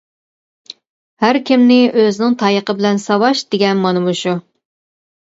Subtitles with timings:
[1.25, 4.33] ھەركىمنى ئۆزىنىڭ تايىقى بىلەن ساۋاش دېگەن مانا مۇشۇ.